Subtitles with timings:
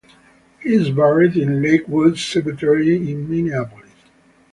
[0.63, 3.91] He is buried in Lakewood Cemetery in Minneapolis.